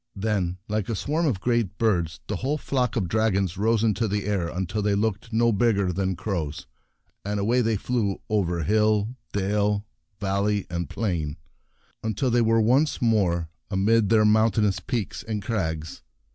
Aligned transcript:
Then, 0.15 0.57
like 0.67 0.89
a 0.89 0.95
swarm 0.95 1.27
of 1.27 1.35
They 1.35 1.37
Go 1.37 1.43
great 1.43 1.77
birds, 1.77 2.21
the 2.25 2.37
whole 2.37 2.57
flock 2.57 2.95
of 2.95 3.07
dragons 3.07 3.55
rose 3.55 3.83
into 3.83 4.07
the 4.07 4.25
air 4.25 4.47
until 4.47 4.81
they 4.81 4.95
looked 4.95 5.31
no 5.31 5.51
bigger 5.51 5.93
than 5.93 6.15
crows, 6.15 6.65
and 7.23 7.39
away 7.39 7.61
they 7.61 7.75
flew 7.75 8.19
over 8.27 8.63
hill, 8.63 9.09
dale, 9.31 9.85
valley, 10.19 10.65
and 10.71 10.89
plain 10.89 11.37
till 12.15 12.31
they 12.31 12.41
were 12.41 12.59
once 12.59 12.99
more 12.99 13.49
amid 13.69 14.09
their 14.09 14.25
mountainous 14.25 14.79
peaks 14.79 15.21
and 15.21 15.43
Homeward 15.43 15.43
and 15.43 15.43
the 15.43 15.45
Dragons 15.79 15.87
49 15.99 15.99
crags. 15.99 16.03